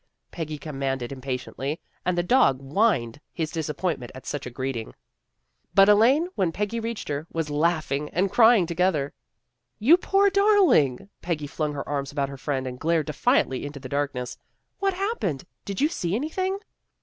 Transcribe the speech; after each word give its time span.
Peggy 0.31 0.57
commanded 0.57 1.11
impatiently, 1.11 1.79
and 2.03 2.17
the 2.17 2.23
dog 2.23 2.57
whined 2.59 3.21
his 3.31 3.51
disappointment 3.51 4.11
at 4.15 4.25
such 4.25 4.47
a 4.47 4.49
greeting. 4.49 4.87
84 4.89 4.95
THE 4.95 4.95
GIRLS 4.95 5.43
OF 5.43 5.75
FRIENDLY 5.75 5.75
TERRACE 5.75 5.75
But 5.75 5.89
Elaine, 5.89 6.33
when 6.33 6.51
Peggy 6.51 6.79
reached 6.79 7.07
her, 7.09 7.27
was 7.31 7.49
laugh 7.51 7.91
ing 7.91 8.09
and 8.09 8.31
crying 8.31 8.65
together." 8.65 9.13
You 9.77 9.97
poor 9.97 10.31
darling!" 10.31 11.07
Peggy 11.21 11.45
flung 11.45 11.73
her 11.73 11.87
arms 11.87 12.11
about 12.11 12.29
her 12.29 12.37
friend 12.37 12.65
and 12.65 12.79
glared 12.79 13.05
defiantly 13.05 13.63
into 13.63 13.79
the 13.79 13.87
darkness." 13.89 14.39
What 14.79 14.95
happened? 14.95 15.43
Did 15.65 15.79
you 15.81 15.87
see 15.87 16.15
anything? 16.15 16.57